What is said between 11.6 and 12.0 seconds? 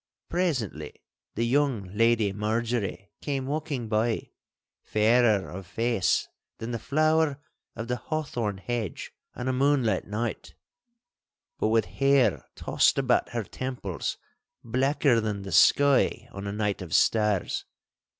with